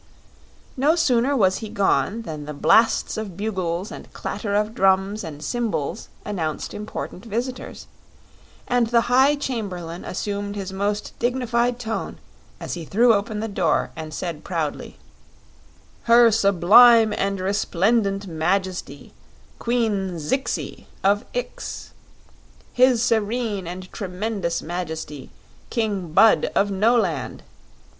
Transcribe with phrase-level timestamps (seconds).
[0.75, 5.43] No sooner was he gone than the blasts of bugles and clatter of drums and
[5.43, 7.85] cymbals announced important visitors,
[8.67, 12.17] and the High Chamberlain assumed his most dignified tone
[12.59, 14.97] as he threw open the door and said proudly:
[16.05, 19.13] "Her Sublime and Resplendent Majesty,
[19.59, 21.91] Queen Zixi of Ix!
[22.73, 25.29] His Serene and Tremendous Majesty,
[25.69, 27.43] King Bud of Noland.